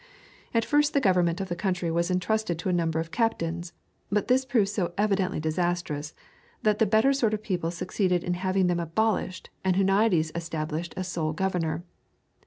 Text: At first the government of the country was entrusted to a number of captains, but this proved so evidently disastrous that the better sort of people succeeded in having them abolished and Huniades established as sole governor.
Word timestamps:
At 0.51 0.65
first 0.65 0.93
the 0.95 0.99
government 0.99 1.39
of 1.41 1.47
the 1.47 1.55
country 1.55 1.91
was 1.91 2.09
entrusted 2.09 2.57
to 2.57 2.69
a 2.69 2.73
number 2.73 2.99
of 2.99 3.11
captains, 3.11 3.71
but 4.11 4.29
this 4.29 4.45
proved 4.45 4.69
so 4.69 4.93
evidently 4.97 5.39
disastrous 5.39 6.15
that 6.63 6.79
the 6.79 6.87
better 6.87 7.13
sort 7.13 7.35
of 7.35 7.43
people 7.43 7.69
succeeded 7.69 8.23
in 8.23 8.33
having 8.33 8.65
them 8.65 8.79
abolished 8.79 9.51
and 9.63 9.75
Huniades 9.75 10.31
established 10.35 10.95
as 10.97 11.07
sole 11.07 11.33
governor. 11.33 11.83